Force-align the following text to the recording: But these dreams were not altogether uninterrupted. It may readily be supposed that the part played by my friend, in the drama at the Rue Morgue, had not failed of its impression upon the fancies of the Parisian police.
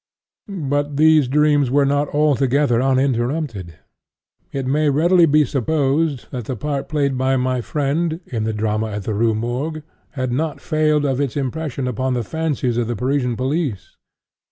But 0.49 0.97
these 0.97 1.27
dreams 1.27 1.69
were 1.69 1.85
not 1.85 2.07
altogether 2.09 2.81
uninterrupted. 2.81 3.75
It 4.51 4.65
may 4.65 4.89
readily 4.89 5.27
be 5.27 5.45
supposed 5.45 6.25
that 6.31 6.45
the 6.45 6.55
part 6.55 6.89
played 6.89 7.19
by 7.19 7.37
my 7.37 7.61
friend, 7.61 8.19
in 8.25 8.43
the 8.43 8.51
drama 8.51 8.87
at 8.89 9.03
the 9.03 9.13
Rue 9.13 9.35
Morgue, 9.35 9.83
had 10.13 10.31
not 10.31 10.59
failed 10.59 11.05
of 11.05 11.21
its 11.21 11.37
impression 11.37 11.87
upon 11.87 12.15
the 12.15 12.23
fancies 12.23 12.77
of 12.77 12.87
the 12.87 12.95
Parisian 12.95 13.35
police. 13.37 13.95